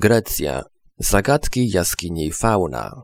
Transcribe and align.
Grecja. 0.00 0.64
Zagadki 0.98 1.70
jaskini 1.70 2.32
Fauna. 2.32 3.02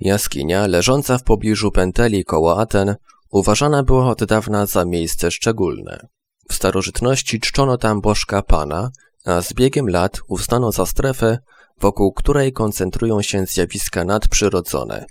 Jaskinia, 0.00 0.66
leżąca 0.66 1.18
w 1.18 1.22
pobliżu 1.22 1.70
Penteli 1.70 2.24
koło 2.24 2.60
Aten, 2.60 2.96
uważana 3.30 3.82
była 3.82 4.10
od 4.10 4.24
dawna 4.24 4.66
za 4.66 4.84
miejsce 4.84 5.30
szczególne. 5.30 6.06
W 6.48 6.54
starożytności 6.54 7.40
czczono 7.40 7.78
tam 7.78 8.00
bożka 8.00 8.42
Pana, 8.42 8.90
a 9.24 9.42
z 9.42 9.52
biegiem 9.52 9.88
lat 9.88 10.20
uznano 10.28 10.72
za 10.72 10.86
strefę, 10.86 11.38
wokół 11.80 12.12
której 12.12 12.52
koncentrują 12.52 13.22
się 13.22 13.46
zjawiska 13.46 14.04
nadprzyrodzone, 14.04 15.06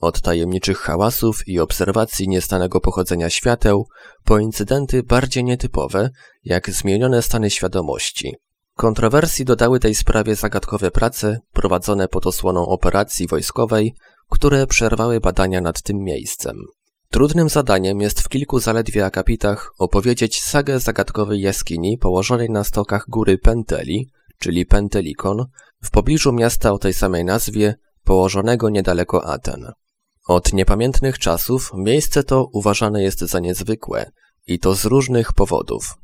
od 0.00 0.20
tajemniczych 0.20 0.78
hałasów 0.78 1.48
i 1.48 1.60
obserwacji 1.60 2.28
niestanego 2.28 2.80
pochodzenia 2.80 3.30
świateł, 3.30 3.86
po 4.24 4.38
incydenty 4.38 5.02
bardziej 5.02 5.44
nietypowe, 5.44 6.10
jak 6.44 6.70
zmienione 6.70 7.22
stany 7.22 7.50
świadomości. 7.50 8.34
Kontrowersji 8.76 9.44
dodały 9.44 9.80
tej 9.80 9.94
sprawie 9.94 10.36
zagadkowe 10.36 10.90
prace 10.90 11.40
prowadzone 11.52 12.08
pod 12.08 12.26
osłoną 12.26 12.66
operacji 12.66 13.26
wojskowej, 13.26 13.94
które 14.30 14.66
przerwały 14.66 15.20
badania 15.20 15.60
nad 15.60 15.82
tym 15.82 15.98
miejscem. 15.98 16.56
Trudnym 17.10 17.48
zadaniem 17.48 18.00
jest 18.00 18.20
w 18.20 18.28
kilku 18.28 18.58
zaledwie 18.58 19.04
akapitach 19.04 19.72
opowiedzieć 19.78 20.42
sagę 20.42 20.80
zagadkowej 20.80 21.40
jaskini 21.40 21.98
położonej 21.98 22.50
na 22.50 22.64
stokach 22.64 23.04
góry 23.08 23.38
Penteli, 23.38 24.10
czyli 24.38 24.66
Pentelikon, 24.66 25.46
w 25.82 25.90
pobliżu 25.90 26.32
miasta 26.32 26.72
o 26.72 26.78
tej 26.78 26.94
samej 26.94 27.24
nazwie, 27.24 27.74
położonego 28.04 28.70
niedaleko 28.70 29.26
Aten. 29.26 29.72
Od 30.28 30.52
niepamiętnych 30.52 31.18
czasów 31.18 31.70
miejsce 31.74 32.24
to 32.24 32.48
uważane 32.52 33.02
jest 33.02 33.20
za 33.20 33.40
niezwykłe 33.40 34.10
i 34.46 34.58
to 34.58 34.74
z 34.74 34.84
różnych 34.84 35.32
powodów. 35.32 36.03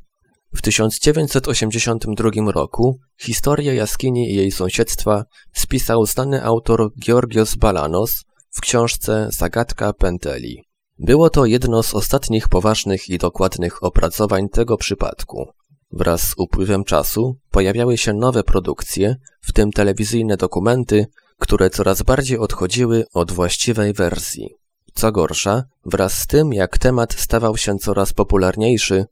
W 0.53 0.61
1982 0.61 2.51
roku 2.51 2.99
historię 3.19 3.75
jaskini 3.75 4.31
i 4.31 4.35
jej 4.35 4.51
sąsiedztwa 4.51 5.25
spisał 5.53 6.05
znany 6.05 6.43
autor 6.43 6.91
Georgios 6.99 7.55
Balanos 7.55 8.23
w 8.49 8.61
książce 8.61 9.27
Zagadka 9.31 9.93
Penteli. 9.93 10.63
Było 10.99 11.29
to 11.29 11.45
jedno 11.45 11.83
z 11.83 11.93
ostatnich 11.93 12.49
poważnych 12.49 13.09
i 13.09 13.17
dokładnych 13.17 13.83
opracowań 13.83 14.49
tego 14.49 14.77
przypadku. 14.77 15.47
Wraz 15.91 16.21
z 16.21 16.33
upływem 16.37 16.83
czasu 16.83 17.37
pojawiały 17.51 17.97
się 17.97 18.13
nowe 18.13 18.43
produkcje, 18.43 19.15
w 19.41 19.53
tym 19.53 19.71
telewizyjne 19.71 20.37
dokumenty, 20.37 21.05
które 21.37 21.69
coraz 21.69 22.03
bardziej 22.03 22.37
odchodziły 22.37 23.05
od 23.13 23.31
właściwej 23.31 23.93
wersji. 23.93 24.49
Co 24.93 25.11
gorsza, 25.11 25.63
wraz 25.85 26.13
z 26.13 26.27
tym 26.27 26.53
jak 26.53 26.77
temat 26.77 27.13
stawał 27.13 27.57
się 27.57 27.77
coraz 27.77 28.13
popularniejszy, 28.13 29.05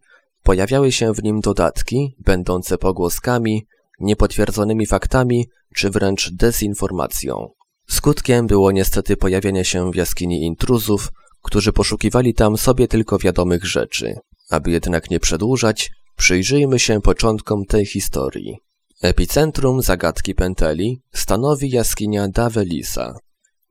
pojawiały 0.43 0.91
się 0.91 1.13
w 1.13 1.23
nim 1.23 1.39
dodatki, 1.39 2.15
będące 2.19 2.77
pogłoskami, 2.77 3.65
niepotwierdzonymi 3.99 4.85
faktami 4.85 5.47
czy 5.75 5.89
wręcz 5.89 6.31
dezinformacją. 6.31 7.49
Skutkiem 7.89 8.47
było 8.47 8.71
niestety 8.71 9.17
pojawienie 9.17 9.65
się 9.65 9.91
w 9.91 9.95
jaskini 9.95 10.43
intruzów, 10.43 11.11
którzy 11.41 11.73
poszukiwali 11.73 12.33
tam 12.33 12.57
sobie 12.57 12.87
tylko 12.87 13.17
wiadomych 13.17 13.65
rzeczy. 13.65 14.15
Aby 14.49 14.71
jednak 14.71 15.09
nie 15.09 15.19
przedłużać, 15.19 15.91
przyjrzyjmy 16.15 16.79
się 16.79 17.01
początkom 17.01 17.65
tej 17.65 17.85
historii. 17.85 18.57
Epicentrum 19.01 19.81
zagadki 19.81 20.35
Penteli 20.35 21.01
stanowi 21.13 21.69
jaskinia 21.69 22.27
Davelisa, 22.27 23.13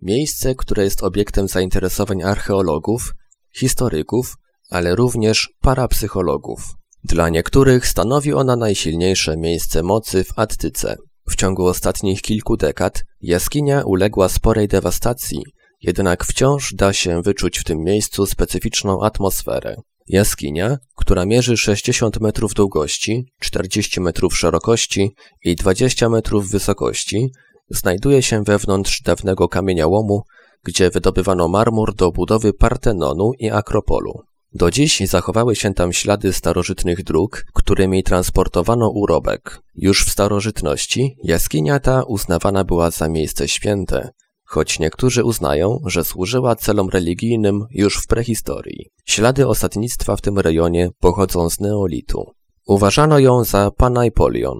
miejsce, 0.03 0.55
które 0.55 0.84
jest 0.84 1.03
obiektem 1.03 1.48
zainteresowań 1.48 2.22
archeologów, 2.22 3.14
historyków, 3.55 4.36
ale 4.69 4.97
również 4.97 5.48
parapsychologów. 5.61 6.61
Dla 7.05 7.28
niektórych 7.28 7.86
stanowi 7.86 8.33
ona 8.33 8.56
najsilniejsze 8.56 9.36
miejsce 9.36 9.83
mocy 9.83 10.25
w 10.25 10.38
Attyce. 10.38 10.97
W 11.28 11.36
ciągu 11.36 11.66
ostatnich 11.66 12.22
kilku 12.22 12.56
dekad 12.56 13.02
jaskinia 13.20 13.83
uległa 13.83 14.28
sporej 14.28 14.69
dewastacji, 14.69 15.42
jednak 15.83 16.25
wciąż 16.25 16.75
da 16.75 16.92
się 16.92 17.22
wyczuć 17.22 17.59
w 17.59 17.65
tym 17.65 17.78
miejscu 17.78 18.26
specyficzną 18.26 19.03
atmosferę. 19.03 19.76
Jaskinia, 20.09 20.76
która 20.97 21.25
mierzy 21.25 21.56
60 21.56 22.21
metrów 22.21 22.54
długości, 22.54 23.32
40 23.41 24.00
metrów 24.00 24.38
szerokości 24.38 25.15
i 25.44 25.56
20 25.56 26.09
metrów 26.09 26.50
wysokości, 26.50 27.32
znajduje 27.71 28.22
się 28.22 28.42
wewnątrz 28.42 29.03
dawnego 29.03 29.48
kamieniołomu, 29.48 30.22
gdzie 30.65 30.91
wydobywano 30.91 31.48
marmur 31.48 31.94
do 31.94 32.12
budowy 32.12 32.53
Partenonu 32.53 33.32
i 33.38 33.50
Akropolu. 33.50 34.28
Do 34.54 34.70
dziś 34.70 35.03
zachowały 35.06 35.56
się 35.56 35.75
tam 35.75 35.92
ślady 35.92 36.32
starożytnych 36.32 37.04
dróg, 37.04 37.44
którymi 37.54 38.03
transportowano 38.03 38.91
urobek. 38.91 39.62
Już 39.75 40.04
w 40.04 40.10
starożytności 40.10 41.16
jaskinia 41.25 41.81
ta 41.81 42.03
uznawana 42.03 42.64
była 42.64 42.91
za 42.91 43.09
miejsce 43.09 43.48
święte, 43.48 44.10
choć 44.44 44.78
niektórzy 44.78 45.25
uznają, 45.25 45.78
że 45.86 46.04
służyła 46.04 46.56
celom 46.56 46.88
religijnym 46.88 47.66
już 47.70 48.03
w 48.03 48.06
prehistorii. 48.06 48.91
Ślady 49.04 49.48
osadnictwa 49.48 50.16
w 50.16 50.20
tym 50.20 50.38
rejonie 50.38 50.91
pochodzą 51.00 51.50
z 51.50 51.60
neolitu. 51.60 52.32
Uważano 52.66 53.19
ją 53.19 53.44
za 53.44 53.70
Panaipolion, 53.70 54.59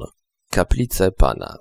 kaplicę 0.51 1.13
Pana. 1.13 1.57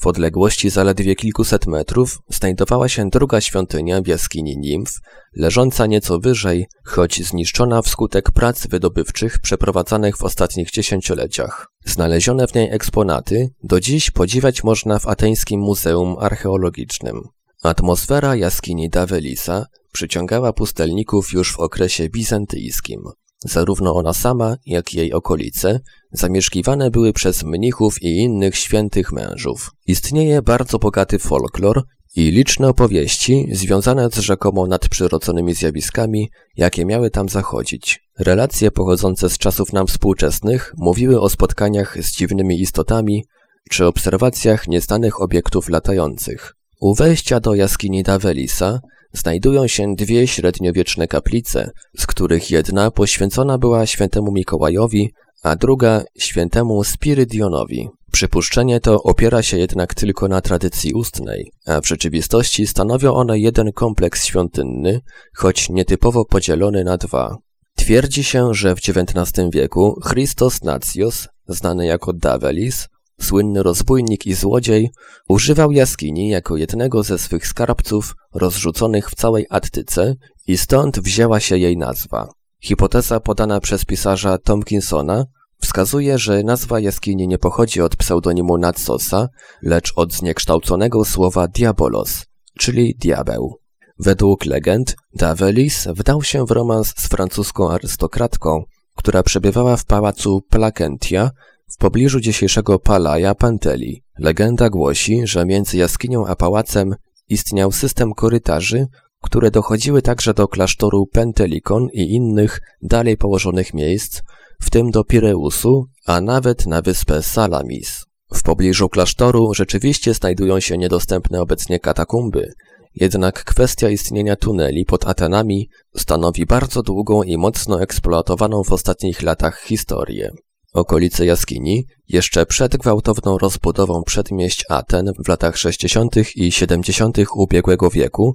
W 0.00 0.06
odległości 0.06 0.70
zaledwie 0.70 1.16
kilkuset 1.16 1.66
metrów 1.66 2.18
znajdowała 2.28 2.88
się 2.88 3.10
druga 3.10 3.40
świątynia 3.40 4.02
w 4.02 4.06
jaskini 4.06 4.58
Nimf, 4.58 4.90
leżąca 5.36 5.86
nieco 5.86 6.18
wyżej, 6.18 6.66
choć 6.84 7.26
zniszczona 7.26 7.82
wskutek 7.82 8.30
prac 8.30 8.66
wydobywczych 8.66 9.38
przeprowadzanych 9.38 10.16
w 10.16 10.22
ostatnich 10.22 10.70
dziesięcioleciach. 10.70 11.66
Znalezione 11.84 12.46
w 12.46 12.54
niej 12.54 12.68
eksponaty 12.70 13.50
do 13.64 13.80
dziś 13.80 14.10
podziwiać 14.10 14.64
można 14.64 14.98
w 14.98 15.06
ateńskim 15.06 15.60
Muzeum 15.60 16.16
Archeologicznym. 16.18 17.22
Atmosfera 17.62 18.36
jaskini 18.36 18.90
Davelisa 18.90 19.66
przyciągała 19.92 20.52
pustelników 20.52 21.32
już 21.32 21.52
w 21.52 21.60
okresie 21.60 22.08
bizantyjskim. 22.08 23.00
Zarówno 23.44 23.94
ona 23.94 24.12
sama, 24.12 24.56
jak 24.66 24.94
i 24.94 24.96
jej 24.96 25.12
okolice 25.12 25.80
zamieszkiwane 26.12 26.90
były 26.90 27.12
przez 27.12 27.42
mnichów 27.42 28.02
i 28.02 28.16
innych 28.16 28.56
świętych 28.56 29.12
mężów. 29.12 29.70
Istnieje 29.86 30.42
bardzo 30.42 30.78
bogaty 30.78 31.18
folklor 31.18 31.82
i 32.16 32.30
liczne 32.30 32.68
opowieści 32.68 33.48
związane 33.52 34.10
z 34.10 34.18
rzekomo 34.18 34.66
nadprzyrodzonymi 34.66 35.54
zjawiskami, 35.54 36.30
jakie 36.56 36.84
miały 36.84 37.10
tam 37.10 37.28
zachodzić. 37.28 38.00
Relacje 38.18 38.70
pochodzące 38.70 39.30
z 39.30 39.38
czasów 39.38 39.72
nam 39.72 39.86
współczesnych 39.86 40.74
mówiły 40.76 41.20
o 41.20 41.28
spotkaniach 41.28 42.04
z 42.04 42.16
dziwnymi 42.16 42.60
istotami 42.60 43.24
czy 43.70 43.86
obserwacjach 43.86 44.68
nieznanych 44.68 45.22
obiektów 45.22 45.68
latających. 45.68 46.54
U 46.80 46.94
wejścia 46.94 47.40
do 47.40 47.54
jaskini 47.54 48.02
Davelisa 48.02 48.80
znajdują 49.12 49.66
się 49.66 49.94
dwie 49.94 50.26
średniowieczne 50.26 51.08
kaplice, 51.08 51.70
z 51.98 52.06
których 52.06 52.50
jedna 52.50 52.90
poświęcona 52.90 53.58
była 53.58 53.86
świętemu 53.86 54.32
Mikołajowi, 54.32 55.12
a 55.42 55.56
druga 55.56 56.02
świętemu 56.18 56.84
Spirydionowi. 56.84 57.88
Przypuszczenie 58.12 58.80
to 58.80 59.02
opiera 59.02 59.42
się 59.42 59.58
jednak 59.58 59.94
tylko 59.94 60.28
na 60.28 60.40
tradycji 60.40 60.92
ustnej, 60.92 61.52
a 61.66 61.80
w 61.80 61.86
rzeczywistości 61.86 62.66
stanowią 62.66 63.14
one 63.14 63.38
jeden 63.38 63.72
kompleks 63.72 64.24
świątynny, 64.24 65.00
choć 65.34 65.68
nietypowo 65.68 66.24
podzielony 66.24 66.84
na 66.84 66.96
dwa. 66.96 67.36
Twierdzi 67.76 68.24
się, 68.24 68.54
że 68.54 68.74
w 68.74 68.78
XIX 68.78 69.50
wieku 69.52 70.00
Christos 70.10 70.62
Nacios, 70.62 71.28
znany 71.48 71.86
jako 71.86 72.12
Davelis, 72.12 72.88
Słynny 73.20 73.62
rozbójnik 73.62 74.26
i 74.26 74.34
złodziej 74.34 74.90
używał 75.28 75.72
jaskini 75.72 76.28
jako 76.28 76.56
jednego 76.56 77.02
ze 77.02 77.18
swych 77.18 77.46
skarbców 77.46 78.14
rozrzuconych 78.34 79.10
w 79.10 79.14
całej 79.14 79.46
Attyce 79.50 80.14
i 80.46 80.58
stąd 80.58 81.00
wzięła 81.00 81.40
się 81.40 81.58
jej 81.58 81.76
nazwa. 81.76 82.28
Hipoteza 82.62 83.20
podana 83.20 83.60
przez 83.60 83.84
pisarza 83.84 84.38
Tomkinsona 84.38 85.24
wskazuje, 85.60 86.18
że 86.18 86.42
nazwa 86.42 86.80
jaskini 86.80 87.28
nie 87.28 87.38
pochodzi 87.38 87.80
od 87.80 87.96
pseudonimu 87.96 88.58
Natsosa, 88.58 89.28
lecz 89.62 89.92
od 89.96 90.12
zniekształconego 90.12 91.04
słowa 91.04 91.48
diabolos, 91.48 92.24
czyli 92.58 92.94
diabeł. 92.98 93.60
Według 93.98 94.44
legend 94.44 94.96
Davelis 95.14 95.88
wdał 95.94 96.22
się 96.22 96.46
w 96.46 96.50
romans 96.50 96.94
z 96.96 97.08
francuską 97.08 97.70
arystokratką, 97.70 98.62
która 98.96 99.22
przebywała 99.22 99.76
w 99.76 99.84
pałacu 99.84 100.40
Placentia 100.48 101.30
w 101.70 101.76
pobliżu 101.76 102.20
dzisiejszego 102.20 102.78
Palaja 102.78 103.34
Panteli 103.34 104.02
legenda 104.18 104.70
głosi, 104.70 105.26
że 105.26 105.46
między 105.46 105.76
jaskinią 105.76 106.26
a 106.26 106.36
pałacem 106.36 106.94
istniał 107.28 107.72
system 107.72 108.12
korytarzy, 108.12 108.86
które 109.22 109.50
dochodziły 109.50 110.02
także 110.02 110.34
do 110.34 110.48
klasztoru 110.48 111.06
Pentelikon 111.06 111.88
i 111.92 112.14
innych 112.14 112.60
dalej 112.82 113.16
położonych 113.16 113.74
miejsc, 113.74 114.22
w 114.60 114.70
tym 114.70 114.90
do 114.90 115.04
Pireusu, 115.04 115.86
a 116.06 116.20
nawet 116.20 116.66
na 116.66 116.82
wyspę 116.82 117.22
Salamis. 117.22 118.04
W 118.34 118.42
pobliżu 118.42 118.88
klasztoru 118.88 119.54
rzeczywiście 119.54 120.14
znajdują 120.14 120.60
się 120.60 120.78
niedostępne 120.78 121.40
obecnie 121.40 121.80
katakumby, 121.80 122.52
jednak 122.94 123.44
kwestia 123.44 123.88
istnienia 123.88 124.36
tuneli 124.36 124.84
pod 124.84 125.06
Atenami 125.06 125.68
stanowi 125.96 126.46
bardzo 126.46 126.82
długą 126.82 127.22
i 127.22 127.36
mocno 127.36 127.82
eksploatowaną 127.82 128.64
w 128.64 128.72
ostatnich 128.72 129.22
latach 129.22 129.60
historię. 129.60 130.30
Okolice 130.72 131.26
jaskini, 131.26 131.86
jeszcze 132.08 132.46
przed 132.46 132.76
gwałtowną 132.76 133.38
rozbudową 133.38 134.02
przedmieść 134.02 134.64
Aten 134.68 135.12
w 135.24 135.28
latach 135.28 135.56
60. 135.56 136.16
i 136.36 136.52
70. 136.52 137.18
ubiegłego 137.34 137.90
wieku, 137.90 138.34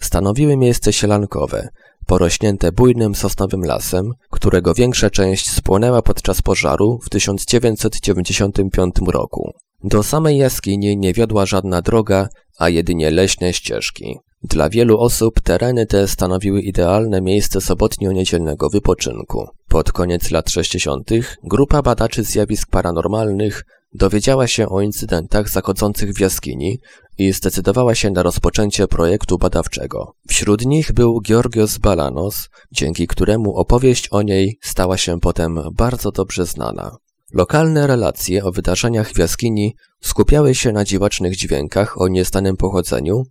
stanowiły 0.00 0.56
miejsce 0.56 0.92
sielankowe, 0.92 1.68
porośnięte 2.06 2.72
bujnym 2.72 3.14
sosnowym 3.14 3.64
lasem, 3.64 4.12
którego 4.30 4.74
większa 4.74 5.10
część 5.10 5.50
spłonęła 5.50 6.02
podczas 6.02 6.42
pożaru 6.42 6.98
w 7.04 7.08
1995 7.08 8.94
roku. 9.06 9.50
Do 9.84 10.02
samej 10.02 10.38
jaskini 10.38 10.96
nie 10.96 11.12
wiodła 11.12 11.46
żadna 11.46 11.82
droga, 11.82 12.28
a 12.58 12.68
jedynie 12.68 13.10
leśne 13.10 13.52
ścieżki. 13.52 14.18
Dla 14.48 14.68
wielu 14.68 14.98
osób 14.98 15.40
tereny 15.40 15.86
te 15.86 16.08
stanowiły 16.08 16.60
idealne 16.60 17.20
miejsce 17.20 17.60
sobotnio-niedzielnego 17.60 18.70
wypoczynku. 18.70 19.48
Pod 19.68 19.92
koniec 19.92 20.30
lat 20.30 20.50
60. 20.50 21.10
grupa 21.44 21.82
badaczy 21.82 22.22
zjawisk 22.22 22.70
paranormalnych 22.70 23.64
dowiedziała 23.94 24.46
się 24.46 24.68
o 24.68 24.80
incydentach 24.80 25.48
zachodzących 25.48 26.12
w 26.12 26.20
jaskini 26.20 26.78
i 27.18 27.32
zdecydowała 27.32 27.94
się 27.94 28.10
na 28.10 28.22
rozpoczęcie 28.22 28.88
projektu 28.88 29.38
badawczego. 29.38 30.12
Wśród 30.28 30.66
nich 30.66 30.92
był 30.92 31.20
Georgios 31.20 31.78
Balanos, 31.78 32.48
dzięki 32.72 33.06
któremu 33.06 33.56
opowieść 33.56 34.08
o 34.08 34.22
niej 34.22 34.58
stała 34.62 34.96
się 34.96 35.20
potem 35.20 35.60
bardzo 35.72 36.10
dobrze 36.10 36.46
znana. 36.46 36.96
Lokalne 37.32 37.86
relacje 37.86 38.44
o 38.44 38.52
wydarzeniach 38.52 39.12
w 39.12 39.18
jaskini 39.18 39.76
skupiały 40.00 40.54
się 40.54 40.72
na 40.72 40.84
dziwacznych 40.84 41.36
dźwiękach 41.36 42.00
o 42.00 42.08
niestanym 42.08 42.56
pochodzeniu, 42.56 43.22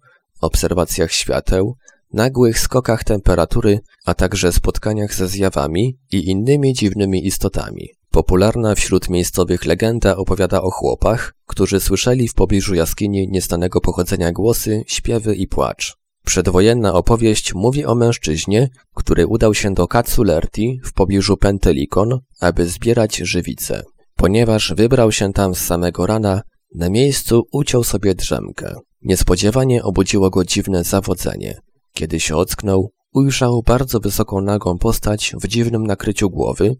obserwacjach 0.41 1.11
świateł, 1.11 1.75
nagłych 2.13 2.59
skokach 2.59 3.03
temperatury, 3.03 3.79
a 4.05 4.13
także 4.13 4.51
spotkaniach 4.51 5.13
ze 5.15 5.27
zjawami 5.27 5.97
i 6.11 6.29
innymi 6.29 6.73
dziwnymi 6.73 7.27
istotami. 7.27 7.89
Popularna 8.11 8.75
wśród 8.75 9.09
miejscowych 9.09 9.65
legenda 9.65 10.15
opowiada 10.15 10.61
o 10.61 10.71
chłopach, 10.71 11.33
którzy 11.45 11.79
słyszeli 11.79 12.27
w 12.27 12.33
pobliżu 12.33 12.75
jaskini 12.75 13.27
niestanego 13.31 13.81
pochodzenia 13.81 14.31
głosy, 14.31 14.83
śpiewy 14.87 15.35
i 15.35 15.47
płacz. 15.47 15.95
Przedwojenna 16.25 16.93
opowieść 16.93 17.53
mówi 17.53 17.85
o 17.85 17.95
mężczyźnie, 17.95 18.69
który 18.93 19.27
udał 19.27 19.53
się 19.53 19.73
do 19.73 19.87
Katsulerti 19.87 20.79
w 20.83 20.93
pobliżu 20.93 21.37
Pentelikon, 21.37 22.19
aby 22.39 22.67
zbierać 22.67 23.17
żywice. 23.17 23.83
Ponieważ 24.15 24.73
wybrał 24.73 25.11
się 25.11 25.33
tam 25.33 25.55
z 25.55 25.59
samego 25.59 26.05
rana, 26.05 26.41
na 26.75 26.89
miejscu 26.89 27.43
uciął 27.51 27.83
sobie 27.83 28.15
drzemkę. 28.15 28.75
Niespodziewanie 29.01 29.83
obudziło 29.83 30.29
go 30.29 30.45
dziwne 30.45 30.83
zawodzenie. 30.83 31.59
Kiedy 31.93 32.19
się 32.19 32.37
ocknął, 32.37 32.91
ujrzał 33.13 33.61
bardzo 33.65 33.99
wysoką 33.99 34.41
nagą 34.41 34.77
postać 34.77 35.35
w 35.41 35.47
dziwnym 35.47 35.87
nakryciu 35.87 36.29
głowy, 36.29 36.75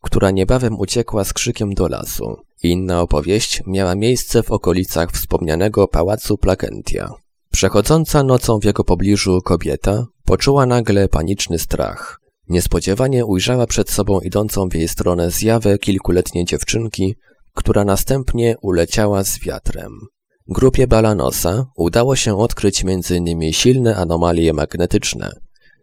która 0.00 0.30
niebawem 0.30 0.78
uciekła 0.78 1.24
z 1.24 1.32
krzykiem 1.32 1.74
do 1.74 1.88
lasu. 1.88 2.36
Inna 2.62 3.00
opowieść 3.00 3.62
miała 3.66 3.94
miejsce 3.94 4.42
w 4.42 4.50
okolicach 4.50 5.12
wspomnianego 5.12 5.88
pałacu 5.88 6.38
Plakentia. 6.38 7.10
Przechodząca 7.52 8.22
nocą 8.22 8.58
w 8.60 8.64
jego 8.64 8.84
pobliżu 8.84 9.40
kobieta 9.44 10.06
poczuła 10.24 10.66
nagle 10.66 11.08
paniczny 11.08 11.58
strach. 11.58 12.20
Niespodziewanie 12.48 13.26
ujrzała 13.26 13.66
przed 13.66 13.90
sobą 13.90 14.20
idącą 14.20 14.68
w 14.68 14.74
jej 14.74 14.88
stronę 14.88 15.30
zjawę 15.30 15.78
kilkuletniej 15.78 16.44
dziewczynki, 16.44 17.14
która 17.54 17.84
następnie 17.84 18.54
uleciała 18.62 19.24
z 19.24 19.40
wiatrem. 19.40 19.92
Grupie 20.48 20.86
Balanosa 20.86 21.66
udało 21.76 22.16
się 22.16 22.38
odkryć 22.38 22.84
m.in. 22.84 23.52
silne 23.52 23.96
anomalie 23.96 24.52
magnetyczne. 24.52 25.32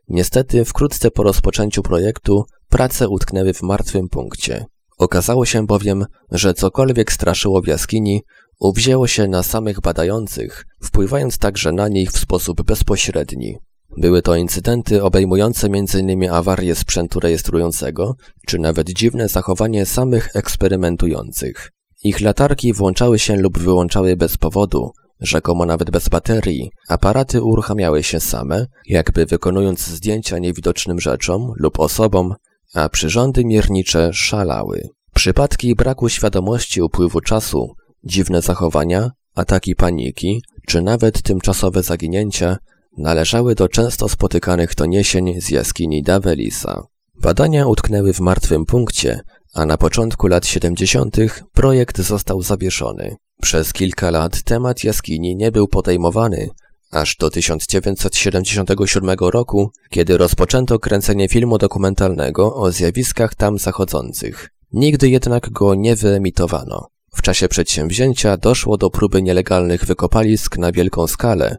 Niestety 0.07 0.65
wkrótce 0.65 1.11
po 1.11 1.23
rozpoczęciu 1.23 1.83
projektu 1.83 2.45
prace 2.69 3.09
utknęły 3.09 3.53
w 3.53 3.61
martwym 3.61 4.09
punkcie. 4.09 4.65
Okazało 4.97 5.45
się 5.45 5.65
bowiem, 5.65 6.05
że 6.31 6.53
cokolwiek 6.53 7.11
straszyło 7.11 7.61
w 7.61 7.67
jaskini, 7.67 8.21
uwzięło 8.59 9.07
się 9.07 9.27
na 9.27 9.43
samych 9.43 9.81
badających, 9.81 10.65
wpływając 10.83 11.37
także 11.37 11.71
na 11.71 11.87
nich 11.87 12.11
w 12.11 12.19
sposób 12.19 12.63
bezpośredni. 12.63 13.57
Były 13.97 14.21
to 14.21 14.35
incydenty 14.35 15.03
obejmujące 15.03 15.67
m.in. 15.67 16.29
awarię 16.29 16.75
sprzętu 16.75 17.19
rejestrującego, 17.19 18.15
czy 18.47 18.59
nawet 18.59 18.89
dziwne 18.89 19.27
zachowanie 19.27 19.85
samych 19.85 20.35
eksperymentujących. 20.35 21.71
Ich 22.03 22.21
latarki 22.21 22.73
włączały 22.73 23.19
się 23.19 23.35
lub 23.35 23.59
wyłączały 23.59 24.15
bez 24.15 24.37
powodu, 24.37 24.91
rzekomo 25.19 25.65
nawet 25.65 25.91
bez 25.91 26.09
baterii. 26.09 26.71
Aparaty 26.89 27.41
uruchamiały 27.41 28.03
się 28.03 28.19
same, 28.19 28.65
jakby 28.85 29.25
wykonując 29.25 29.87
zdjęcia 29.87 30.37
niewidocznym 30.37 30.99
rzeczom 30.99 31.51
lub 31.55 31.79
osobom, 31.79 32.35
a 32.73 32.89
przyrządy 32.89 33.45
miernicze 33.45 34.13
szalały. 34.13 34.89
Przypadki 35.13 35.75
braku 35.75 36.09
świadomości 36.09 36.81
upływu 36.81 37.21
czasu, 37.21 37.75
dziwne 38.03 38.41
zachowania, 38.41 39.11
ataki 39.35 39.75
paniki, 39.75 40.41
czy 40.67 40.81
nawet 40.81 41.21
tymczasowe 41.21 41.83
zaginięcia 41.83 42.57
należały 42.97 43.55
do 43.55 43.67
często 43.67 44.09
spotykanych 44.09 44.75
doniesień 44.75 45.41
z 45.41 45.49
jaskini 45.49 46.03
Davelisa. 46.03 46.83
Badania 47.21 47.67
utknęły 47.67 48.13
w 48.13 48.19
martwym 48.19 48.65
punkcie, 48.65 49.19
a 49.53 49.65
na 49.65 49.77
początku 49.77 50.27
lat 50.27 50.45
70. 50.45 51.17
projekt 51.53 52.01
został 52.01 52.41
zawieszony. 52.41 53.15
Przez 53.41 53.73
kilka 53.73 54.11
lat 54.11 54.43
temat 54.43 54.83
jaskini 54.83 55.35
nie 55.35 55.51
był 55.51 55.67
podejmowany, 55.67 56.49
aż 56.91 57.15
do 57.15 57.29
1977 57.29 59.17
roku, 59.19 59.71
kiedy 59.89 60.17
rozpoczęto 60.17 60.79
kręcenie 60.79 61.29
filmu 61.29 61.57
dokumentalnego 61.57 62.55
o 62.55 62.71
zjawiskach 62.71 63.35
tam 63.35 63.57
zachodzących. 63.57 64.49
Nigdy 64.73 65.09
jednak 65.09 65.49
go 65.49 65.75
nie 65.75 65.95
wyemitowano. 65.95 66.87
W 67.13 67.21
czasie 67.21 67.47
przedsięwzięcia 67.47 68.37
doszło 68.37 68.77
do 68.77 68.89
próby 68.89 69.21
nielegalnych 69.21 69.85
wykopalisk 69.85 70.57
na 70.57 70.71
wielką 70.71 71.07
skalę, 71.07 71.57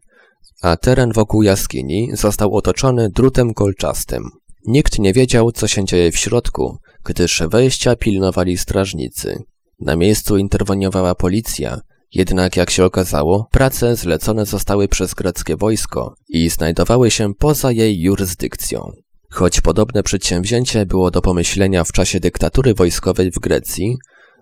a 0.63 0.77
teren 0.77 1.13
wokół 1.13 1.43
jaskini 1.43 2.11
został 2.13 2.55
otoczony 2.55 3.11
drutem 3.11 3.55
kolczastym. 3.55 4.23
Nikt 4.67 4.99
nie 4.99 5.13
wiedział, 5.13 5.53
co 5.53 5.69
się 5.69 5.85
dzieje 5.85 6.13
w 6.13 6.17
środku, 6.17 6.79
gdyż 7.05 7.43
wejścia 7.51 7.97
pilnowali 7.97 8.59
strażnicy. 8.59 9.43
Na 9.81 9.97
miejscu 9.97 10.37
interweniowała 10.37 11.15
policja, 11.15 11.81
jednak 12.15 12.57
jak 12.57 12.71
się 12.71 12.85
okazało, 12.85 13.49
prace 13.51 13.97
zlecone 13.97 14.47
zostały 14.47 14.89
przez 14.89 15.15
greckie 15.15 15.57
wojsko 15.57 16.15
i 16.29 16.49
znajdowały 16.49 17.11
się 17.11 17.35
poza 17.35 17.73
jej 17.73 18.01
jurysdykcją. 18.01 18.93
Choć 19.31 19.61
podobne 19.61 20.03
przedsięwzięcie 20.03 20.87
było 20.87 21.11
do 21.11 21.23
pomyślenia 21.23 21.85
w 21.85 21.93
czasie 21.93 22.21
dyktatury 22.21 22.75
wojskowej 22.75 23.31
w 23.31 23.39
Grecji, 23.39 23.99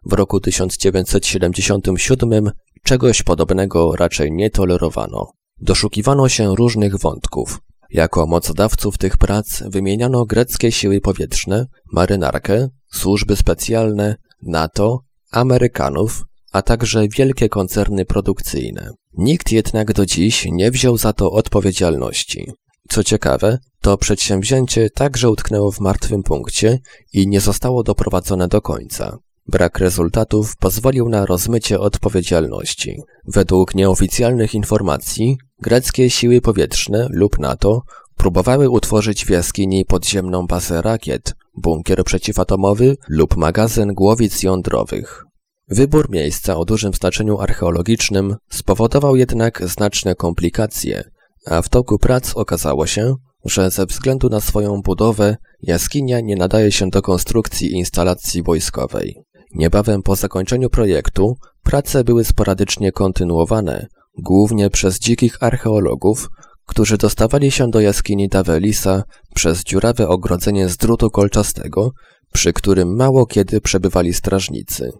w 0.07 0.13
roku 0.13 0.41
1977 0.41 2.51
czegoś 2.83 3.23
podobnego 3.23 3.97
raczej 3.97 4.33
nie 4.33 4.51
tolerowano. 4.51 5.36
Doszukiwano 5.61 6.29
się 6.29 6.57
różnych 6.57 6.99
wątków. 6.99 7.61
Jako 7.91 8.27
mocodawców 8.27 8.99
tych 8.99 9.17
prac 9.17 9.63
wymieniano 9.67 10.25
greckie 10.25 10.73
siły 10.73 11.01
powietrzne, 11.01 11.67
marynarkę, 11.93 12.69
służby 12.93 13.37
specjalne, 13.37 14.17
NATO, 14.43 15.01
Amerykanów, 15.31 16.25
a 16.53 16.63
także 16.63 17.09
wielkie 17.09 17.49
koncerny 17.49 18.05
produkcyjne. 18.05 18.91
Nikt 19.19 19.53
jednak 19.53 19.93
do 19.93 20.07
dziś 20.07 20.49
nie 20.53 20.71
wziął 20.71 20.97
za 20.97 21.13
to 21.13 21.33
odpowiedzialności. 21.33 22.53
Co 22.89 23.05
ciekawe, 23.05 23.59
to 23.81 23.99
przedsięwzięcie 23.99 24.91
także 24.91 25.31
utknęło 25.31 25.73
w 25.73 25.81
martwym 25.81 26.23
punkcie 26.23 26.79
i 27.13 27.29
nie 27.29 27.41
zostało 27.41 27.83
doprowadzone 27.83 28.49
do 28.49 28.63
końca. 28.63 29.19
Brak 29.49 29.79
rezultatów 29.79 30.57
pozwolił 30.57 31.09
na 31.09 31.27
rozmycie 31.27 31.81
odpowiedzialności. 31.81 33.03
Według 33.27 33.75
nieoficjalnych 33.75 34.55
informacji, 34.55 35.39
greckie 35.63 36.11
siły 36.11 36.41
powietrzne 36.41 37.09
lub 37.11 37.39
NATO 37.39 37.83
próbowały 38.17 38.71
utworzyć 38.71 39.25
w 39.25 39.31
jaskini 39.31 39.85
podziemną 39.85 40.47
bazę 40.47 40.83
rakiet, 40.83 41.35
bunkier 41.57 42.05
przeciwatomowy 42.05 42.97
lub 43.09 43.37
magazyn 43.37 43.95
głowic 43.95 44.43
jądrowych. 44.43 45.25
Wybór 45.69 46.11
miejsca 46.11 46.57
o 46.57 46.65
dużym 46.65 46.93
znaczeniu 46.93 47.39
archeologicznym 47.39 48.37
spowodował 48.51 49.17
jednak 49.17 49.69
znaczne 49.69 50.15
komplikacje, 50.15 51.05
a 51.47 51.63
w 51.63 51.69
toku 51.69 51.99
prac 51.99 52.35
okazało 52.35 52.87
się, 52.87 53.15
że 53.45 53.71
ze 53.71 53.87
względu 53.87 54.29
na 54.29 54.41
swoją 54.41 54.83
budowę 54.83 55.37
jaskinia 55.63 56.21
nie 56.21 56.37
nadaje 56.37 56.73
się 56.73 56.91
do 56.91 57.03
konstrukcji 57.03 57.73
instalacji 57.73 58.43
wojskowej. 58.43 59.26
Niebawem 59.57 60.03
po 60.03 60.17
zakończeniu 60.17 60.71
projektu 60.71 61.37
prace 61.63 62.05
były 62.05 62.25
sporadycznie 62.25 62.93
kontynuowane, 62.93 63.87
głównie 64.19 64.71
przez 64.71 64.99
dzikich 64.99 65.43
archeologów, 65.43 66.29
którzy 66.67 66.97
dostawali 66.97 67.51
się 67.51 67.71
do 67.71 67.81
jaskini 67.81 68.29
Davelisa 68.29 69.03
przez 69.35 69.65
dziurawe 69.65 70.09
ogrodzenie 70.09 70.69
z 70.69 70.77
drutu 70.77 71.11
kolczastego, 71.11 71.91
przy 72.33 72.53
którym 72.53 72.97
mało 72.97 73.27
kiedy 73.27 73.61
przebywali 73.61 74.15
strażnicy. 74.15 74.91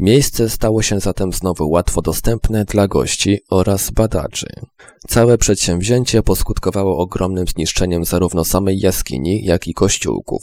Miejsce 0.00 0.48
stało 0.48 0.82
się 0.82 1.00
zatem 1.00 1.32
znowu 1.32 1.70
łatwo 1.70 2.02
dostępne 2.02 2.64
dla 2.64 2.88
gości 2.88 3.38
oraz 3.50 3.90
badaczy. 3.90 4.46
Całe 5.08 5.38
przedsięwzięcie 5.38 6.22
poskutkowało 6.22 6.98
ogromnym 6.98 7.46
zniszczeniem 7.46 8.04
zarówno 8.04 8.44
samej 8.44 8.78
jaskini, 8.78 9.44
jak 9.44 9.68
i 9.68 9.74
kościółków. 9.74 10.42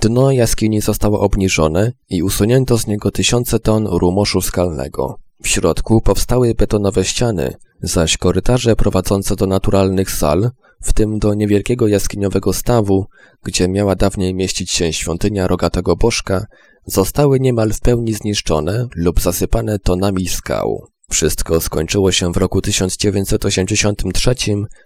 Dno 0.00 0.32
jaskini 0.32 0.80
zostało 0.80 1.20
obniżone 1.20 1.92
i 2.10 2.22
usunięto 2.22 2.78
z 2.78 2.86
niego 2.86 3.10
tysiące 3.10 3.58
ton 3.58 3.86
rumoszu 3.86 4.40
skalnego. 4.40 5.18
W 5.42 5.48
środku 5.48 6.00
powstały 6.00 6.54
betonowe 6.54 7.04
ściany, 7.04 7.54
zaś 7.82 8.16
korytarze 8.16 8.76
prowadzące 8.76 9.36
do 9.36 9.46
naturalnych 9.46 10.10
sal, 10.10 10.50
w 10.82 10.92
tym 10.92 11.18
do 11.18 11.34
niewielkiego 11.34 11.88
jaskiniowego 11.88 12.52
stawu, 12.52 13.06
gdzie 13.44 13.68
miała 13.68 13.94
dawniej 13.94 14.34
mieścić 14.34 14.70
się 14.70 14.92
świątynia 14.92 15.46
rogatego 15.46 15.96
bożka, 15.96 16.46
zostały 16.86 17.40
niemal 17.40 17.72
w 17.72 17.80
pełni 17.80 18.14
zniszczone 18.14 18.86
lub 18.96 19.20
zasypane 19.20 19.78
tonami 19.78 20.28
skał. 20.28 20.86
Wszystko 21.10 21.60
skończyło 21.60 22.12
się 22.12 22.32
w 22.32 22.36
roku 22.36 22.60
1983, 22.60 24.34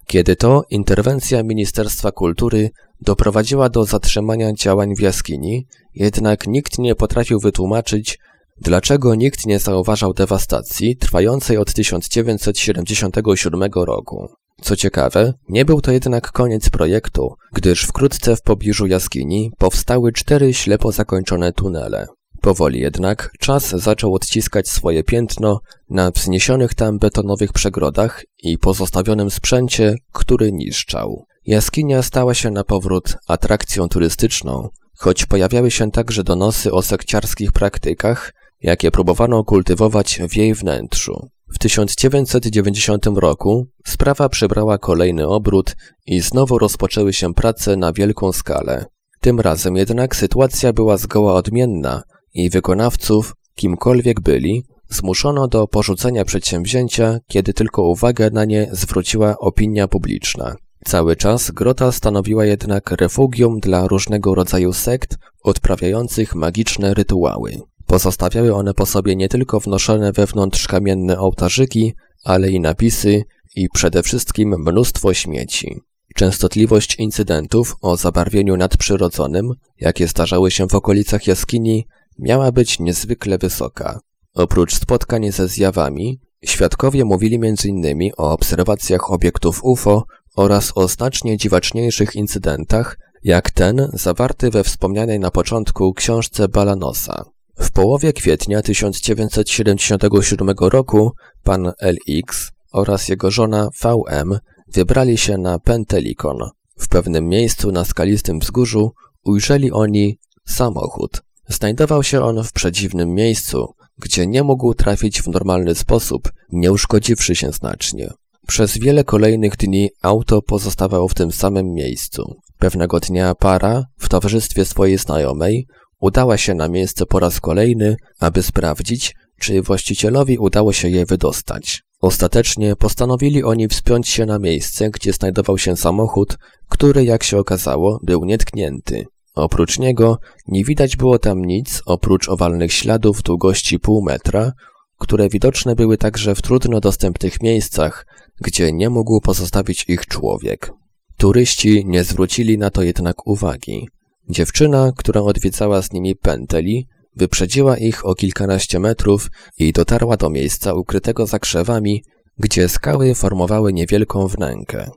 kiedy 0.07 0.37
to 0.37 0.65
interwencja 0.71 1.43
Ministerstwa 1.43 2.13
Kultury 2.13 2.71
doprowadziła 3.01 3.69
do 3.69 3.85
zatrzymania 3.85 4.53
działań 4.53 4.97
w 4.97 5.01
jaskini, 5.01 5.67
jednak 5.95 6.47
nikt 6.47 6.79
nie 6.79 6.95
potrafił 6.95 7.41
wytłumaczyć, 7.41 8.19
dlaczego 8.61 9.15
nikt 9.15 9.47
nie 9.47 9.59
zauważał 9.59 10.15
dewastacji 10.15 10.97
trwającej 10.97 11.57
od 11.57 11.73
1977 11.73 13.63
roku. 13.75 14.29
Co 14.63 14.77
ciekawe, 14.77 15.35
nie 15.49 15.65
był 15.65 15.81
to 15.81 15.93
jednak 15.93 16.33
koniec 16.33 16.71
projektu, 16.71 17.35
gdyż 17.53 17.83
wkrótce 17.83 18.37
w 18.37 18.43
pobliżu 18.43 18.87
jaskini 18.87 19.53
powstały 19.59 20.13
cztery 20.13 20.55
ślepo 20.55 20.93
zakończone 20.93 21.53
tunele. 21.53 22.07
Powoli 22.41 22.81
jednak 22.81 23.31
czas 23.39 23.69
zaczął 23.69 24.15
odciskać 24.15 24.69
swoje 24.69 25.05
piętno 25.05 25.61
na 25.91 26.11
wzniesionych 26.11 26.75
tam 26.75 26.99
betonowych 26.99 27.53
przegrodach 27.53 28.25
i 28.43 28.59
pozostawionym 28.59 29.31
sprzęcie, 29.31 29.95
który 30.13 30.53
niszczał. 30.53 31.25
Jaskinia 31.49 32.03
stała 32.03 32.35
się 32.35 32.51
na 32.51 32.65
powrót 32.65 33.17
atrakcją 33.29 33.89
turystyczną, 33.89 34.69
choć 34.97 35.27
pojawiały 35.27 35.71
się 35.71 35.91
także 35.91 36.25
donosy 36.25 36.73
o 36.73 36.83
sekciarskich 36.83 37.53
praktykach, 37.53 38.33
jakie 38.61 38.91
próbowano 38.91 39.45
kultywować 39.45 40.21
w 40.31 40.37
jej 40.37 40.55
wnętrzu. 40.55 41.29
W 41.55 41.59
1990 41.59 43.07
roku 43.07 43.67
sprawa 43.87 44.29
przybrała 44.29 44.79
kolejny 44.79 45.29
obrót 45.29 45.77
i 46.07 46.21
znowu 46.21 46.59
rozpoczęły 46.59 47.13
się 47.13 47.35
prace 47.35 47.77
na 47.77 47.93
wielką 47.93 48.33
skalę. 48.33 48.85
Tym 49.21 49.41
razem 49.41 49.77
jednak 49.77 50.17
sytuacja 50.17 50.73
była 50.73 50.97
zgoła 50.97 51.35
odmienna 51.35 52.03
i 52.35 52.51
wykonawców, 52.51 53.35
kimkolwiek 53.55 54.21
byli, 54.21 54.65
zmuszono 54.89 55.49
do 55.49 55.69
porzucenia 55.69 56.25
przedsięwzięcia, 56.25 57.19
kiedy 57.27 57.53
tylko 57.53 57.83
uwagę 57.83 58.31
na 58.31 58.45
nie 58.45 58.69
zwróciła 58.73 59.39
opinia 59.39 59.89
publiczna. 59.89 60.57
Cały 60.85 61.17
czas 61.17 61.51
grota 61.51 61.93
stanowiła 61.93 62.45
jednak 62.45 62.91
refugium 62.91 63.61
dla 63.61 63.87
różnego 63.87 64.35
rodzaju 64.35 64.73
sekt 64.73 65.19
odprawiających 65.43 66.35
magiczne 66.35 66.95
rytuały. 66.95 67.61
Pozostawiały 67.87 68.55
one 68.55 68.75
po 68.75 68.87
sobie 68.87 69.17
nie 69.17 69.29
tylko 69.29 69.61
wnoszone 69.61 70.13
wewnątrz 70.13 70.67
kamienne 70.67 71.19
ołtarzyki, 71.19 71.95
ale 72.25 72.51
i 72.51 72.61
napisy 72.61 73.23
i 73.57 73.69
przede 73.69 74.03
wszystkim 74.03 74.55
mnóstwo 74.59 75.15
śmieci. 75.15 75.81
Częstotliwość 76.15 76.99
incydentów 76.99 77.77
o 77.81 77.97
zabarwieniu 77.97 78.57
nadprzyrodzonym, 78.57 79.53
jakie 79.81 80.09
zdarzały 80.09 80.51
się 80.51 80.69
w 80.69 80.75
okolicach 80.75 81.27
jaskini, 81.27 81.87
miała 82.19 82.53
być 82.53 82.79
niezwykle 82.79 83.39
wysoka. 83.39 84.01
Oprócz 84.35 84.75
spotkań 84.75 85.33
ze 85.33 85.49
zjawami, 85.49 86.21
świadkowie 86.45 87.05
mówili 87.05 87.37
m.in. 87.37 88.11
o 88.17 88.33
obserwacjach 88.33 89.11
obiektów 89.11 89.65
UFO 89.65 90.05
oraz 90.39 90.73
o 90.75 90.89
znacznie 90.89 91.37
dziwaczniejszych 91.37 92.17
incydentach, 92.17 92.99
jak 93.25 93.51
ten 93.51 93.89
zawarty 93.93 94.51
we 94.51 94.65
wspomnianej 94.65 95.21
na 95.21 95.31
początku 95.31 95.95
książce 95.95 96.49
Balanosa. 96.49 97.25
W 97.57 97.71
połowie 97.71 98.13
kwietnia 98.13 98.63
1977 98.63 100.55
roku 100.61 101.13
pan 101.43 101.73
LX 101.81 102.51
oraz 102.73 103.09
jego 103.09 103.31
żona 103.31 103.69
VM 103.83 104.39
wybrali 104.73 105.19
się 105.19 105.39
na 105.39 105.59
Pentelikon. 105.59 106.39
W 106.79 106.89
pewnym 106.89 107.29
miejscu 107.29 107.73
na 107.73 107.85
skalistym 107.85 108.39
wzgórzu 108.39 108.93
ujrzeli 109.25 109.73
oni 109.73 110.19
samochód. 110.47 111.23
Znajdował 111.49 112.03
się 112.03 112.23
on 112.23 112.45
w 112.45 112.53
przedziwnym 112.53 113.15
miejscu, 113.15 113.75
gdzie 113.99 114.27
nie 114.27 114.43
mógł 114.43 114.75
trafić 114.75 115.23
w 115.23 115.29
normalny 115.29 115.75
sposób, 115.75 116.33
nie 116.53 116.73
uszkodziwszy 116.73 117.35
się 117.35 117.53
znacznie. 117.53 118.11
Przez 118.49 118.79
wiele 118.79 119.05
kolejnych 119.05 119.57
dni 119.57 119.91
auto 120.03 120.43
pozostawało 120.43 121.09
w 121.09 121.15
tym 121.15 121.33
samym 121.33 121.73
miejscu. 121.73 122.35
Pewnego 122.59 123.01
dnia 123.01 123.35
para, 123.35 123.85
w 123.99 124.09
towarzystwie 124.09 124.65
swojej 124.65 124.99
znajomej, 124.99 125.67
udała 126.01 126.37
się 126.37 126.55
na 126.55 126.69
miejsce 126.69 127.07
po 127.07 127.19
raz 127.19 127.41
kolejny, 127.41 127.97
aby 128.21 128.43
sprawdzić, 128.43 129.15
czy 129.41 129.63
właścicielowi 129.63 130.39
udało 130.39 130.73
się 130.73 130.89
je 130.89 131.07
wydostać. 131.07 131.83
Ostatecznie 132.01 132.77
postanowili 132.77 133.45
oni 133.45 133.69
wspiąć 133.69 134.09
się 134.09 134.27
na 134.27 134.39
miejsce, 134.39 134.91
gdzie 134.91 135.13
znajdował 135.13 135.59
się 135.59 135.77
samochód, 135.77 136.39
który, 136.69 137.05
jak 137.05 137.23
się 137.23 137.39
okazało, 137.39 138.01
był 138.03 138.25
nietknięty. 138.25 139.05
Oprócz 139.35 139.79
niego 139.79 140.19
nie 140.47 140.65
widać 140.65 140.97
było 140.97 141.19
tam 141.19 141.45
nic 141.45 141.83
oprócz 141.87 142.29
owalnych 142.29 142.73
śladów 142.73 143.23
długości 143.23 143.79
pół 143.79 144.03
metra, 144.03 144.53
które 144.99 145.29
widoczne 145.29 145.75
były 145.75 145.97
także 145.97 146.35
w 146.35 146.43
trudno 146.43 146.81
dostępnych 146.81 147.43
miejscach, 147.43 148.07
gdzie 148.41 148.73
nie 148.73 148.91
mógł 148.91 149.21
pozostawić 149.21 149.85
ich 149.89 150.07
człowiek. 150.07 150.73
Turyści 151.17 151.85
nie 151.87 152.05
zwrócili 152.05 152.59
na 152.59 152.71
to 152.71 152.83
jednak 152.83 153.27
uwagi. 153.27 153.89
Dziewczyna, 154.29 154.93
która 154.97 155.21
odwiedzała 155.21 155.83
z 155.83 155.93
nimi 155.93 156.17
Penteli, 156.17 156.87
wyprzedziła 157.17 157.77
ich 157.77 158.07
o 158.07 158.15
kilkanaście 158.15 158.79
metrów 158.81 159.31
i 159.59 159.73
dotarła 159.73 160.17
do 160.17 160.31
miejsca 160.31 160.75
ukrytego 160.75 161.27
za 161.27 161.39
krzewami, 161.39 162.05
gdzie 162.39 162.69
skały 162.69 163.15
formowały 163.15 163.73
niewielką 163.73 164.29
wnękę. 164.29 164.91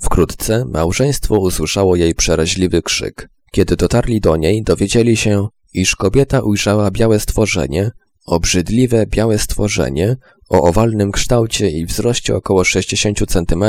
Wkrótce 0.00 0.64
małżeństwo 0.64 1.38
usłyszało 1.38 1.96
jej 1.96 2.14
przeraźliwy 2.14 2.82
krzyk. 2.82 3.28
Kiedy 3.52 3.76
dotarli 3.76 4.20
do 4.20 4.36
niej, 4.36 4.62
dowiedzieli 4.62 5.16
się, 5.16 5.48
iż 5.74 5.96
kobieta 5.96 6.40
ujrzała 6.40 6.90
białe 6.90 7.20
stworzenie, 7.20 7.90
obrzydliwe 8.28 9.06
białe 9.06 9.38
stworzenie 9.38 10.16
o 10.48 10.62
owalnym 10.62 11.12
kształcie 11.12 11.70
i 11.70 11.86
wzroście 11.86 12.36
około 12.36 12.64
60 12.64 13.18
cm, 13.26 13.64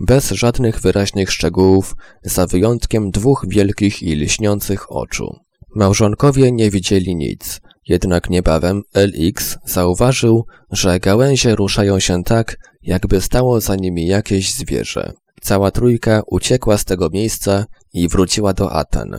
bez 0.00 0.30
żadnych 0.30 0.80
wyraźnych 0.80 1.32
szczegółów, 1.32 1.94
za 2.22 2.46
wyjątkiem 2.46 3.10
dwóch 3.10 3.44
wielkich 3.48 4.02
i 4.02 4.16
lśniących 4.16 4.92
oczu. 4.92 5.36
Małżonkowie 5.74 6.52
nie 6.52 6.70
widzieli 6.70 7.16
nic, 7.16 7.60
jednak 7.88 8.30
niebawem 8.30 8.82
LX 8.94 9.58
zauważył, 9.64 10.46
że 10.70 11.00
gałęzie 11.00 11.54
ruszają 11.56 12.00
się 12.00 12.24
tak, 12.24 12.56
jakby 12.82 13.20
stało 13.20 13.60
za 13.60 13.76
nimi 13.76 14.06
jakieś 14.06 14.54
zwierzę. 14.54 15.12
Cała 15.40 15.70
trójka 15.70 16.22
uciekła 16.26 16.78
z 16.78 16.84
tego 16.84 17.08
miejsca 17.12 17.66
i 17.92 18.08
wróciła 18.08 18.52
do 18.52 18.72
Aten. 18.72 19.18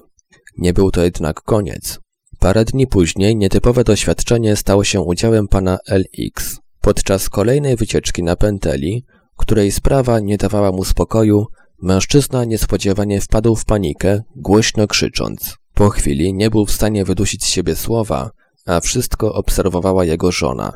Nie 0.58 0.74
był 0.74 0.92
to 0.92 1.04
jednak 1.04 1.42
koniec. 1.42 2.00
Parę 2.42 2.66
dni 2.66 2.88
później 2.88 3.36
nietypowe 3.36 3.84
doświadczenie 3.84 4.56
stało 4.56 4.84
się 4.84 5.02
udziałem 5.02 5.48
pana 5.48 5.78
LX. 5.88 6.60
Podczas 6.82 7.30
kolejnej 7.30 7.76
wycieczki 7.76 8.24
na 8.24 8.36
Penteli, 8.36 9.06
której 9.38 9.72
sprawa 9.72 10.20
nie 10.20 10.38
dawała 10.38 10.72
mu 10.72 10.84
spokoju, 10.84 11.46
mężczyzna 11.82 12.46
niespodziewanie 12.46 13.22
wpadł 13.22 13.56
w 13.56 13.66
panikę, 13.66 14.22
głośno 14.36 14.88
krzycząc. 14.88 15.56
Po 15.74 15.90
chwili 15.90 16.34
nie 16.34 16.50
był 16.50 16.66
w 16.66 16.72
stanie 16.72 17.06
wydusić 17.06 17.44
z 17.44 17.48
siebie 17.48 17.76
słowa, 17.76 18.30
a 18.66 18.80
wszystko 18.80 19.34
obserwowała 19.34 20.06
jego 20.06 20.32
żona. 20.32 20.74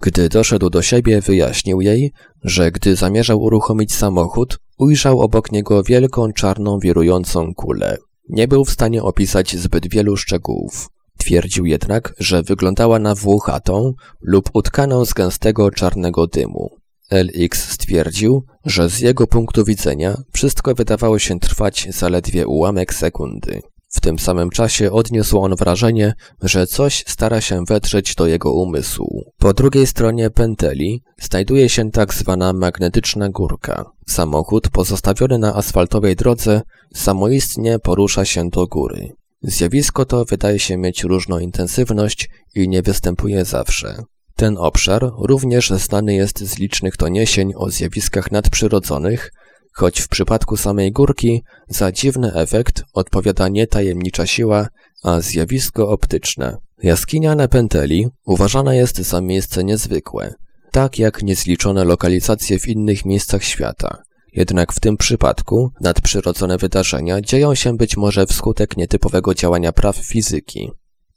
Gdy 0.00 0.28
doszedł 0.28 0.70
do 0.70 0.82
siebie, 0.82 1.20
wyjaśnił 1.20 1.80
jej, 1.80 2.12
że 2.42 2.70
gdy 2.70 2.96
zamierzał 2.96 3.42
uruchomić 3.42 3.94
samochód, 3.94 4.58
ujrzał 4.78 5.20
obok 5.20 5.52
niego 5.52 5.82
wielką 5.82 6.32
czarną 6.32 6.78
wirującą 6.78 7.54
kulę. 7.54 7.96
Nie 8.28 8.48
był 8.48 8.64
w 8.64 8.70
stanie 8.70 9.02
opisać 9.02 9.56
zbyt 9.56 9.88
wielu 9.88 10.16
szczegółów. 10.16 10.88
Twierdził 11.18 11.66
jednak, 11.66 12.14
że 12.18 12.42
wyglądała 12.42 12.98
na 12.98 13.14
włochatą 13.14 13.92
lub 14.20 14.50
utkaną 14.54 15.04
z 15.04 15.12
gęstego 15.12 15.70
czarnego 15.70 16.26
dymu. 16.26 16.70
LX 17.10 17.70
stwierdził, 17.70 18.44
że 18.64 18.88
z 18.88 19.00
jego 19.00 19.26
punktu 19.26 19.64
widzenia 19.64 20.22
wszystko 20.32 20.74
wydawało 20.74 21.18
się 21.18 21.40
trwać 21.40 21.88
zaledwie 21.90 22.46
ułamek 22.46 22.94
sekundy. 22.94 23.62
W 23.94 24.00
tym 24.00 24.18
samym 24.18 24.50
czasie 24.50 24.92
odniósł 24.92 25.38
on 25.38 25.54
wrażenie, 25.56 26.14
że 26.42 26.66
coś 26.66 27.04
stara 27.06 27.40
się 27.40 27.64
wetrzeć 27.68 28.14
do 28.14 28.26
jego 28.26 28.52
umysłu. 28.52 29.24
Po 29.38 29.52
drugiej 29.52 29.86
stronie 29.86 30.30
pęteli 30.30 31.02
znajduje 31.20 31.68
się 31.68 31.90
tak 31.90 32.14
zwana 32.14 32.52
magnetyczna 32.52 33.28
górka. 33.28 33.84
Samochód 34.06 34.68
pozostawiony 34.68 35.38
na 35.38 35.54
asfaltowej 35.54 36.16
drodze 36.16 36.62
samoistnie 36.94 37.78
porusza 37.78 38.24
się 38.24 38.50
do 38.50 38.66
góry. 38.66 39.12
Zjawisko 39.42 40.04
to 40.04 40.24
wydaje 40.24 40.58
się 40.58 40.76
mieć 40.76 41.04
różną 41.04 41.38
intensywność 41.38 42.28
i 42.54 42.68
nie 42.68 42.82
występuje 42.82 43.44
zawsze. 43.44 44.04
Ten 44.36 44.56
obszar 44.58 45.10
również 45.18 45.70
znany 45.70 46.14
jest 46.14 46.38
z 46.38 46.58
licznych 46.58 46.96
doniesień 46.96 47.52
o 47.56 47.70
zjawiskach 47.70 48.32
nadprzyrodzonych, 48.32 49.32
choć 49.74 50.00
w 50.00 50.08
przypadku 50.08 50.56
samej 50.56 50.92
górki 50.92 51.42
za 51.68 51.92
dziwny 51.92 52.34
efekt 52.34 52.82
odpowiada 52.92 53.48
nie 53.48 53.66
tajemnicza 53.66 54.26
siła, 54.26 54.68
a 55.02 55.20
zjawisko 55.20 55.88
optyczne. 55.88 56.56
Jaskinia 56.82 57.34
Nepenteli 57.34 58.08
uważana 58.26 58.74
jest 58.74 58.98
za 58.98 59.20
miejsce 59.20 59.64
niezwykłe, 59.64 60.34
tak 60.70 60.98
jak 60.98 61.22
niezliczone 61.22 61.84
lokalizacje 61.84 62.58
w 62.58 62.68
innych 62.68 63.04
miejscach 63.04 63.44
świata. 63.44 64.02
Jednak 64.32 64.72
w 64.72 64.80
tym 64.80 64.96
przypadku 64.96 65.70
nadprzyrodzone 65.80 66.58
wydarzenia 66.58 67.20
dzieją 67.20 67.54
się 67.54 67.76
być 67.76 67.96
może 67.96 68.26
wskutek 68.26 68.76
nietypowego 68.76 69.34
działania 69.34 69.72
praw 69.72 69.96
fizyki. 69.96 70.70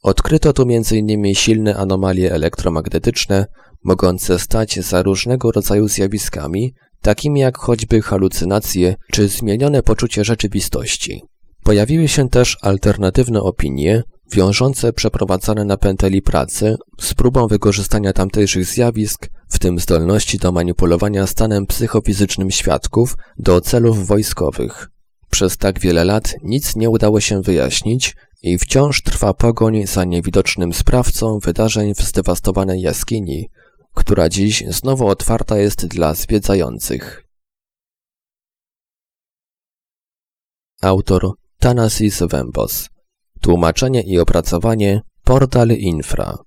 Odkryto 0.04 0.54
tu 0.54 0.64
m.in. 0.64 1.36
silne 1.36 1.76
anomalie 1.76 2.34
elektromagnetyczne, 2.34 3.46
mogące 3.84 4.40
stać 4.40 4.80
za 4.80 5.02
różnego 5.02 5.52
rodzaju 5.52 5.88
zjawiskami, 5.88 6.74
takimi 7.02 7.40
jak 7.40 7.58
choćby 7.58 8.02
halucynacje 8.02 8.96
czy 9.12 9.28
zmienione 9.28 9.84
poczucie 9.84 10.24
rzeczywistości. 10.24 11.22
Pojawiły 11.64 12.08
się 12.08 12.30
też 12.30 12.58
alternatywne 12.62 13.42
opinie, 13.42 14.04
wiążące 14.32 14.94
przeprowadzane 14.94 15.66
na 15.66 15.78
pęteli 15.78 16.22
prace 16.22 16.78
z 17.00 17.14
próbą 17.14 17.48
wykorzystania 17.48 18.14
tamtejszych 18.14 18.66
zjawisk, 18.66 19.30
w 19.50 19.60
tym 19.60 19.80
zdolności 19.80 20.38
do 20.38 20.52
manipulowania 20.52 21.28
stanem 21.28 21.66
psychofizycznym 21.66 22.52
świadków 22.52 23.16
do 23.38 23.62
celów 23.62 24.08
wojskowych. 24.08 24.90
Przez 25.30 25.58
tak 25.58 25.80
wiele 25.80 26.06
lat 26.06 26.34
nic 26.44 26.76
nie 26.76 26.90
udało 26.90 27.20
się 27.20 27.42
wyjaśnić 27.42 28.16
i 28.44 28.58
wciąż 28.58 29.02
trwa 29.02 29.34
pogoń 29.34 29.88
za 29.88 30.06
niewidocznym 30.06 30.74
sprawcą 30.74 31.40
wydarzeń 31.40 31.94
w 31.96 32.02
zdewastowanej 32.02 32.82
jaskini, 32.82 33.50
która 33.98 34.30
dziś 34.30 34.64
znowu 34.68 35.08
otwarta 35.08 35.58
jest 35.58 35.88
dla 35.88 36.14
zwiedzających. 36.14 37.24
Autor 40.82 41.32
Thanasis 41.60 42.20
Wembos 42.30 42.90
Tłumaczenie 43.42 44.02
i 44.02 44.20
opracowanie 44.20 45.02
Portal 45.24 45.70
Infra 45.70 46.38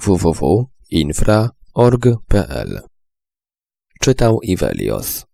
www.infra.org.pl 0.00 2.80
Czytał 4.00 4.40
Ivelios 4.42 5.24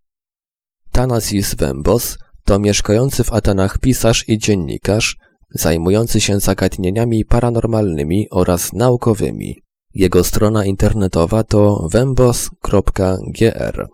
Thanasis 0.93 1.55
Wembos 1.55 2.19
to 2.45 2.59
mieszkający 2.59 3.25
w 3.25 3.33
Atenach 3.33 3.79
pisarz 3.79 4.29
i 4.29 4.39
dziennikarz 4.39 5.17
zajmujący 5.51 6.21
się 6.21 6.41
zagadnieniami 6.41 7.25
paranormalnymi 7.25 8.27
oraz 8.31 8.73
naukowymi. 8.73 9.66
Jego 9.97 10.25
strona 10.25 10.65
internetowa 10.65 11.45
to 11.45 11.89
wembos.gr. 11.93 13.89